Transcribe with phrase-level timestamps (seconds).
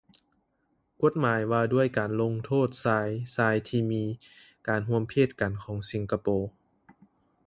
[1.01, 4.03] ກົດໝາຍ ວ່າດ້ວຍການລົງໂທດຊາຍຊາຍທີ່ມີ
[4.67, 6.27] ການຮ່ວມເພດກັນ ຂອງສິງກະໂປ